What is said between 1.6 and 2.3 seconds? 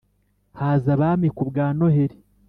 Noheli